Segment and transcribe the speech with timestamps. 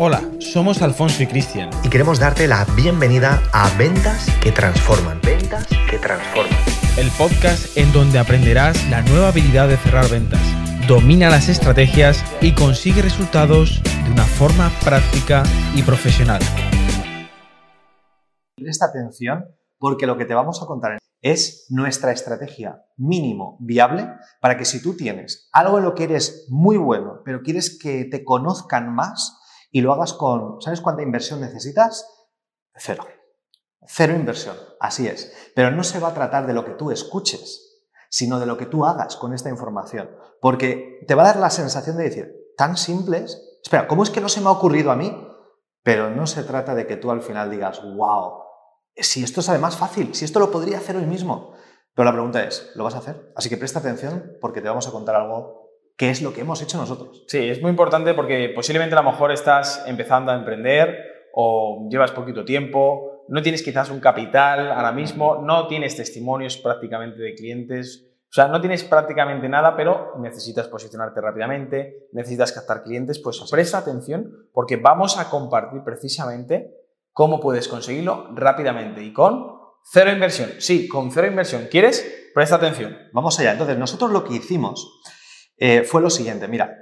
[0.00, 1.70] Hola, somos Alfonso y Cristian.
[1.82, 5.20] Y queremos darte la bienvenida a Ventas que Transforman.
[5.24, 6.56] Ventas que Transforman.
[6.96, 10.40] El podcast en donde aprenderás la nueva habilidad de cerrar ventas.
[10.86, 15.42] Domina las estrategias y consigue resultados de una forma práctica
[15.74, 16.42] y profesional.
[18.54, 19.46] Presta atención
[19.78, 24.08] porque lo que te vamos a contar es nuestra estrategia mínimo viable
[24.40, 28.04] para que si tú tienes algo en lo que eres muy bueno, pero quieres que
[28.04, 29.37] te conozcan más,
[29.70, 32.06] y lo hagas con, ¿sabes cuánta inversión necesitas?
[32.74, 33.04] Cero.
[33.86, 35.32] Cero inversión, así es.
[35.54, 38.66] Pero no se va a tratar de lo que tú escuches, sino de lo que
[38.66, 40.10] tú hagas con esta información.
[40.40, 44.20] Porque te va a dar la sensación de decir, tan simples, espera, ¿cómo es que
[44.20, 45.26] no se me ha ocurrido a mí?
[45.82, 48.42] Pero no se trata de que tú al final digas, wow,
[48.94, 51.54] si esto es además fácil, si esto lo podría hacer hoy mismo.
[51.94, 53.32] Pero la pregunta es, ¿lo vas a hacer?
[53.34, 55.57] Así que presta atención porque te vamos a contar algo
[55.98, 57.24] qué es lo que hemos hecho nosotros.
[57.26, 62.12] Sí, es muy importante porque posiblemente a lo mejor estás empezando a emprender o llevas
[62.12, 68.06] poquito tiempo, no tienes quizás un capital ahora mismo, no tienes testimonios prácticamente de clientes,
[68.30, 73.78] o sea, no tienes prácticamente nada, pero necesitas posicionarte rápidamente, necesitas captar clientes, pues presta
[73.78, 76.74] atención porque vamos a compartir precisamente
[77.12, 80.50] cómo puedes conseguirlo rápidamente y con cero inversión.
[80.58, 81.66] Sí, con cero inversión.
[81.68, 82.30] ¿Quieres?
[82.34, 82.96] Presta atención.
[83.12, 83.52] Vamos allá.
[83.52, 85.00] Entonces, nosotros lo que hicimos
[85.58, 86.76] eh, fue lo siguiente, mira,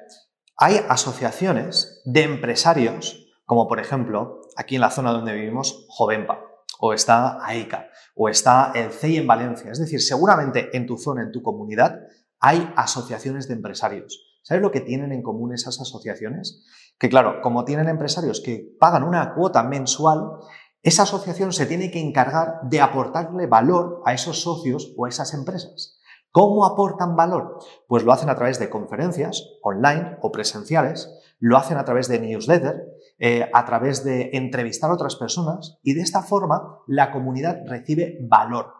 [0.56, 6.40] hay asociaciones de empresarios, como por ejemplo, aquí en la zona donde vivimos, Jovenpa,
[6.80, 9.70] o está AICA, o está el CEI en Valencia.
[9.70, 12.00] Es decir, seguramente en tu zona, en tu comunidad,
[12.40, 14.38] hay asociaciones de empresarios.
[14.42, 16.64] ¿Sabes lo que tienen en común esas asociaciones?
[16.98, 20.38] Que claro, como tienen empresarios que pagan una cuota mensual,
[20.82, 25.34] esa asociación se tiene que encargar de aportarle valor a esos socios o a esas
[25.34, 25.95] empresas.
[26.36, 27.60] ¿Cómo aportan valor?
[27.88, 32.20] Pues lo hacen a través de conferencias online o presenciales, lo hacen a través de
[32.20, 32.74] newsletter,
[33.18, 38.18] eh, a través de entrevistar a otras personas y de esta forma la comunidad recibe
[38.28, 38.74] valor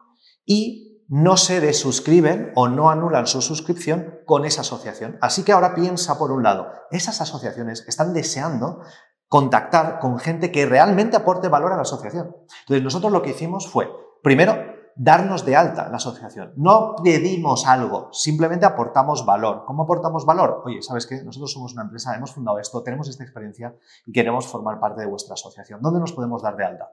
[0.45, 5.17] y no se desuscriben o no anulan su suscripción con esa asociación.
[5.23, 8.83] Así que ahora piensa por un lado, esas asociaciones están deseando
[9.29, 12.37] contactar con gente que realmente aporte valor a la asociación.
[12.65, 13.89] Entonces nosotros lo que hicimos fue,
[14.23, 16.53] primero, darnos de alta la asociación.
[16.57, 19.65] No pedimos algo, simplemente aportamos valor.
[19.67, 20.63] ¿Cómo aportamos valor?
[20.65, 21.23] Oye, ¿sabes qué?
[21.23, 23.75] Nosotros somos una empresa, hemos fundado esto, tenemos esta experiencia
[24.07, 25.81] y queremos formar parte de vuestra asociación.
[25.83, 26.91] ¿Dónde nos podemos dar de alta?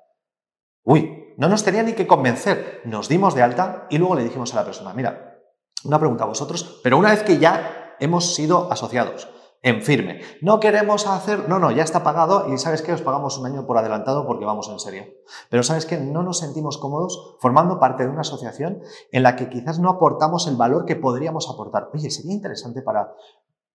[0.83, 2.81] Uy, no nos tenía ni que convencer.
[2.85, 5.39] Nos dimos de alta y luego le dijimos a la persona, mira,
[5.85, 9.29] una pregunta a vosotros, pero una vez que ya hemos sido asociados,
[9.63, 10.21] en firme.
[10.41, 13.65] No queremos hacer, no, no, ya está pagado y sabes que os pagamos un año
[13.65, 15.05] por adelantado porque vamos en serio.
[15.49, 18.81] Pero sabes que no nos sentimos cómodos formando parte de una asociación
[19.11, 21.89] en la que quizás no aportamos el valor que podríamos aportar.
[21.93, 23.13] Oye, sería interesante para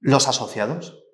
[0.01, 1.08] los asociados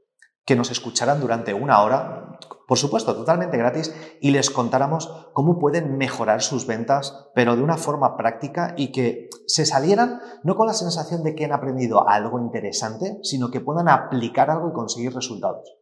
[0.44, 2.38] que nos escucharan durante una hora,
[2.69, 7.77] por supuesto, totalmente gratis, y les contáramos cómo pueden mejorar sus ventas, pero de una
[7.77, 12.38] forma práctica y que se salieran no con la sensación de que han aprendido algo
[12.38, 15.78] interesante, sino que puedan aplicar algo y conseguir resultados.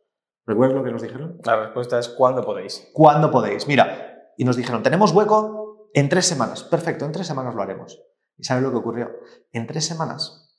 [0.47, 1.41] ¿Recuerdas lo que nos dijeron?
[1.45, 2.89] La respuesta es ¿cuándo podéis?
[2.93, 3.67] ¿Cuándo podéis?
[3.69, 6.65] Mira, y nos dijeron, tenemos hueco en tres semanas.
[6.65, 8.01] Perfecto, en tres semanas lo haremos.
[8.37, 9.11] ¿Y sabes lo que ocurrió?
[9.53, 10.57] En tres semanas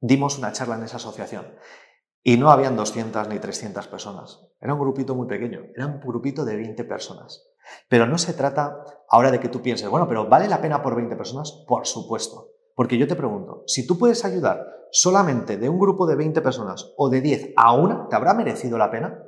[0.00, 1.44] dimos una charla en esa asociación
[2.22, 4.40] y no habían 200 ni 300 personas.
[4.60, 7.46] Era un grupito muy pequeño, era un grupito de 20 personas.
[7.88, 10.96] Pero no se trata ahora de que tú pienses, bueno, pero ¿vale la pena por
[10.96, 11.64] 20 personas?
[11.66, 12.48] Por supuesto.
[12.74, 16.92] Porque yo te pregunto, si tú puedes ayudar solamente de un grupo de 20 personas
[16.96, 19.22] o de 10 a una, ¿te habrá merecido la pena?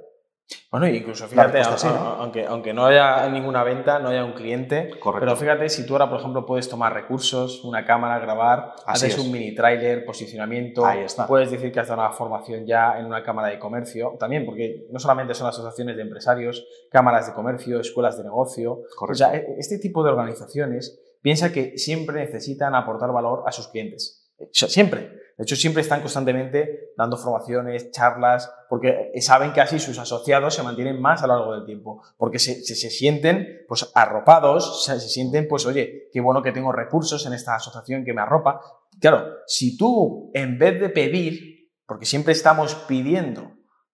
[0.71, 5.69] Bueno, incluso fíjate, Aunque, aunque no haya ninguna venta, no haya un cliente, pero fíjate
[5.69, 10.05] si tú ahora, por ejemplo, puedes tomar recursos, una cámara, grabar, haces un mini trailer,
[10.07, 10.83] posicionamiento,
[11.29, 14.87] puedes decir que has dado una formación ya en una cámara de comercio, también porque
[14.91, 19.57] no solamente son asociaciones de empresarios, cámaras de comercio, escuelas de negocio, o sea, e,
[19.59, 25.22] este tipo de organizaciones piensa que siempre necesitan aportar valor a sus clientes, siempre.
[25.37, 30.63] De hecho, siempre están constantemente dando formaciones, charlas, porque saben que así sus asociados se
[30.63, 35.09] mantienen más a lo largo del tiempo, porque se, se, sienten pues arropados, se, se,
[35.09, 38.61] sienten pues, oye, qué bueno que tengo recursos en esta asociación que me arropa.
[39.01, 43.53] Claro, si tú en vez de pedir, porque siempre estamos pidiendo,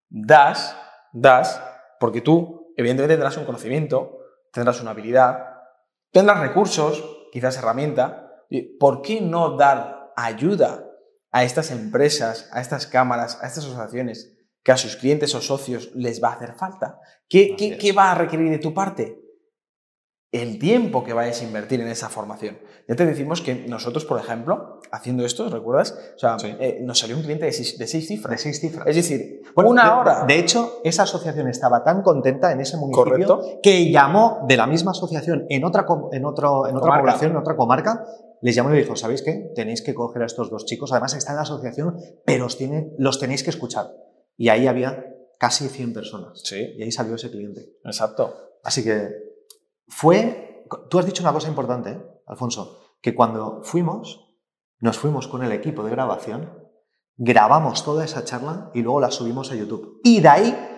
[0.09, 0.77] das,
[1.13, 1.63] das,
[2.01, 4.19] porque tú evidentemente tendrás un conocimiento,
[4.53, 5.45] tendrás una habilidad,
[6.11, 8.45] tendrás recursos, quizás herramienta,
[8.79, 10.88] ¿por qué no dar ayuda
[11.31, 15.91] a estas empresas, a estas cámaras, a estas asociaciones, que a sus clientes o socios
[15.95, 16.99] les va a hacer falta?
[17.29, 19.19] ¿Qué, qué, va a requerir de tu parte?
[20.31, 22.59] El tiempo que vayas a invertir en esa formación.
[22.87, 25.99] Ya te decimos que nosotros, por ejemplo, haciendo esto, ¿recuerdas?
[26.17, 27.77] O sea, eh, nos salió un cliente de seis,
[28.07, 28.31] cifras.
[28.31, 28.87] De seis cifras.
[28.87, 30.25] Es decir, una hora.
[30.27, 34.91] De hecho, esa asociación estaba tan contenta en ese municipio que llamó de la misma
[34.91, 38.05] asociación en otra, en otro, en otra población, en otra comarca,
[38.41, 39.51] les llamó y le dijo, ¿sabéis qué?
[39.55, 42.59] Tenéis que coger a estos dos chicos, además están en la asociación, pero los,
[42.99, 43.87] los tenéis que escuchar.
[44.37, 45.05] Y ahí había
[45.39, 46.41] casi 100 personas.
[46.45, 46.75] Sí.
[46.77, 47.73] Y ahí salió ese cliente.
[47.85, 48.35] Exacto.
[48.63, 49.28] Así que
[49.89, 52.03] fue, tú has dicho una cosa importante, ¿eh?
[52.27, 54.37] Alfonso, que cuando fuimos,
[54.81, 56.53] nos fuimos con el equipo de grabación,
[57.17, 60.01] grabamos toda esa charla y luego la subimos a YouTube.
[60.05, 60.69] Y de ahí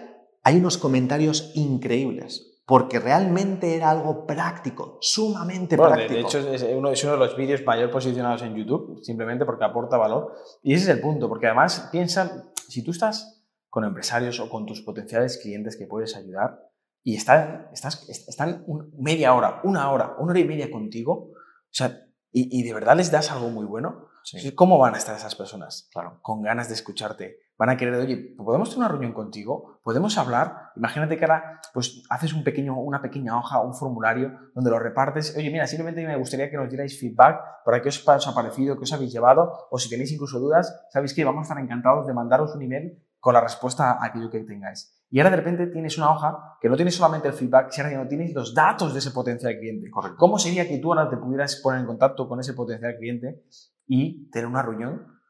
[0.43, 6.15] hay unos comentarios increíbles, porque realmente era algo práctico, sumamente práctico.
[6.15, 9.65] De hecho, es uno, es uno de los vídeos mayor posicionados en YouTube, simplemente porque
[9.65, 10.35] aporta valor.
[10.63, 14.67] Y ese es el punto, porque además piensa, si tú estás con empresarios o con
[14.67, 16.70] tus potenciales clientes que puedes ayudar,
[17.03, 18.65] y están, estás, están
[18.99, 23.11] media hora, una hora, una hora y media contigo, o sea, y, de verdad les
[23.11, 24.09] das algo muy bueno,
[24.55, 25.89] ¿cómo van a estar esas personas?
[25.93, 26.21] Claro.
[26.23, 27.39] Con ganas de escucharte.
[27.59, 29.81] Van a querer, oye, ¿podemos tener una reunión contigo?
[29.83, 30.71] ¿Podemos hablar?
[30.77, 35.37] Imagínate que ahora pues, haces un pequeño, una pequeña hoja, un formulario donde lo repartes.
[35.37, 38.77] Oye, mira, simplemente me gustaría que nos dierais feedback para qué os, os ha parecido,
[38.77, 42.07] qué os habéis llevado, o si tenéis incluso dudas, sabéis que vamos a estar encantados
[42.07, 45.00] de mandaros un email con la respuesta a aquello que tengáis.
[45.11, 47.97] Y ahora de repente tienes una hoja que no tiene solamente el feedback, sino que
[47.97, 49.91] no tienes los datos de ese potencial cliente.
[49.91, 50.17] Correcto.
[50.19, 53.45] ¿Cómo sería que tú ahora te pudieras poner en contacto con ese potencial cliente
[53.87, 55.21] y tener una reunión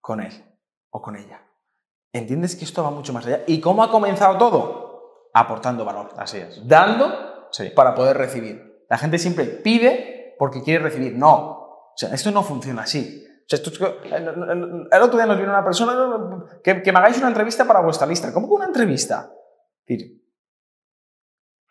[0.00, 0.32] con él
[0.90, 1.42] o con ella?
[2.12, 3.42] ¿Entiendes que esto va mucho más allá?
[3.48, 5.30] ¿Y cómo ha comenzado todo?
[5.34, 6.10] Aportando valor.
[6.16, 6.66] Así es.
[6.66, 8.84] Dando para poder recibir.
[8.88, 11.16] La gente siempre pide porque quiere recibir.
[11.16, 11.34] No.
[11.34, 16.98] O sea, esto no funciona así el otro día nos vino una persona que, me
[16.98, 18.32] hagáis una entrevista para vuestra lista.
[18.32, 19.30] ¿Cómo que una entrevista?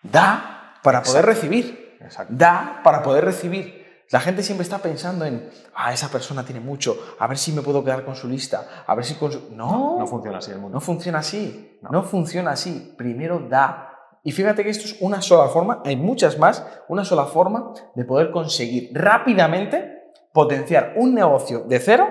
[0.03, 1.97] da para poder recibir.
[2.29, 3.83] Da para poder recibir.
[4.11, 7.63] La gente siempre está pensando en, ah, esa persona tiene mucho, a ver si me
[7.63, 9.49] puedo quedar con su lista, a ver si con su...
[9.55, 10.75] No, no funciona así el mundo.
[10.75, 11.89] No funciona así, no.
[11.89, 12.93] no funciona así.
[12.95, 13.89] Primero da.
[14.23, 18.05] Y fíjate que esto es una sola forma, hay muchas más, una sola forma de
[18.05, 19.92] poder conseguir rápidamente
[20.33, 22.09] potenciar un negocio de cero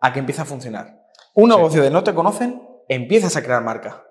[0.00, 1.04] a que empiece a funcionar.
[1.34, 4.04] Un negocio de no te conocen, empiezas a crear marca.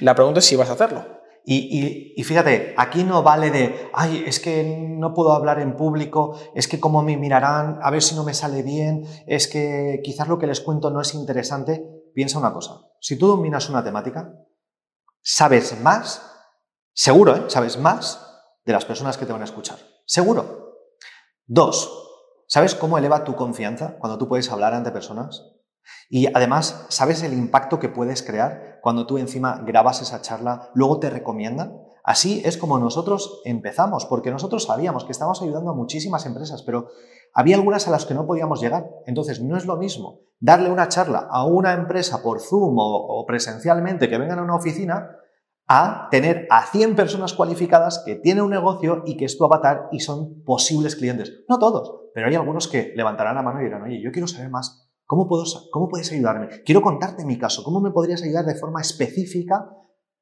[0.00, 1.18] La pregunta es si vas a hacerlo.
[1.50, 6.68] Y, fíjate, aquí no vale de, ay, es que no puedo hablar en público, es
[6.68, 10.38] que cómo me mirarán, a ver si no me sale bien, es que quizás lo
[10.38, 11.82] que les cuento no es interesante.
[12.12, 14.30] Piensa una cosa, si tú dominas una temática,
[15.22, 16.22] sabes más,
[16.92, 17.44] seguro, ¿eh?
[17.46, 18.28] sabes más
[18.66, 19.78] de las personas que te van a escuchar.
[20.04, 20.74] Seguro.
[21.46, 22.07] Dos,
[22.50, 25.52] ¿Sabes cómo eleva tu confianza cuando tú puedes hablar ante personas?
[26.08, 30.98] Y además, ¿sabes el impacto que puedes crear cuando tú encima grabas esa charla, luego
[30.98, 31.78] te recomiendan?
[32.02, 36.88] Así es como nosotros empezamos, porque nosotros sabíamos que estábamos ayudando a muchísimas empresas, pero
[37.34, 38.88] había algunas a las que no podíamos llegar.
[39.04, 44.08] Entonces, no es lo mismo darle una charla a una empresa por Zoom o, presencialmente
[44.08, 45.10] que vengan a una oficina
[45.68, 49.88] a tener a 100 personas cualificadas que tienen un negocio y que es tu avatar
[49.92, 51.44] y son posibles clientes.
[51.48, 54.50] No todos, pero hay algunos que levantarán la mano y dirán, oye, yo quiero saber
[54.50, 54.90] más.
[55.04, 56.48] ¿Cómo, puedo, ¿Cómo puedes ayudarme?
[56.64, 57.62] Quiero contarte mi caso.
[57.64, 59.70] ¿Cómo me podrías ayudar de forma específica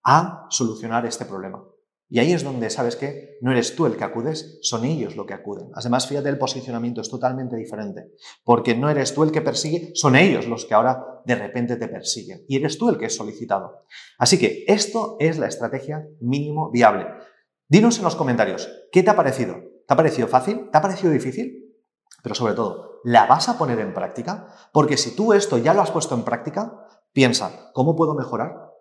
[0.05, 1.65] a solucionar este problema?
[2.09, 5.27] Y ahí es donde sabes que no eres tú el que acudes, son ellos los
[5.27, 5.71] que acuden.
[5.75, 8.13] Además, fíjate, el posicionamiento es totalmente diferente,
[8.45, 11.89] porque no eres tú el que persigue, son ellos los que ahora de repente te
[11.89, 12.45] persiguen.
[12.47, 13.83] Y eres tú el que es solicitado.
[14.19, 17.07] Así que esto es la estrategia mínimo viable.
[17.69, 19.57] Dinos en los comentarios, ¿qué te ha parecido?
[19.89, 20.71] ¿Te ha parecido fácil?
[20.71, 21.75] ¿Te ha parecido difícil?
[22.23, 24.47] Pero sobre todo, ¿la vas a poner en práctica?
[24.73, 28.73] Porque si tú esto ya lo has puesto en práctica, piensa, ¿cómo puedo mejorar?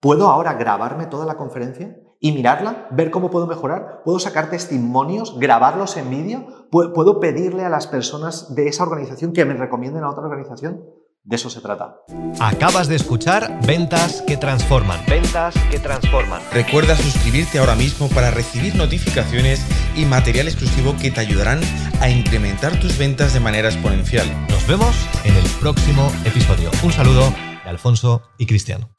[0.00, 4.02] ¿Puedo ahora grabarme toda la conferencia y mirarla, ver cómo puedo mejorar?
[4.04, 6.68] ¿Puedo sacar testimonios, grabarlos en vídeo?
[6.70, 10.84] ¿Puedo pedirle a las personas de esa organización que me recomienden a otra organización?
[11.24, 11.96] De eso se trata.
[12.40, 15.00] Acabas de escuchar Ventas que Transforman.
[15.08, 16.40] Ventas que Transforman.
[16.52, 21.60] Recuerda suscribirte ahora mismo para recibir notificaciones y material exclusivo que te ayudarán
[22.00, 24.26] a incrementar tus ventas de manera exponencial.
[24.48, 26.70] Nos vemos en el próximo episodio.
[26.84, 27.30] Un saludo
[27.64, 28.90] de Alfonso y Cristiano.